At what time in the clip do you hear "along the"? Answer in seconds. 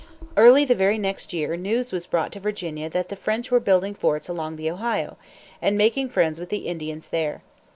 4.27-4.71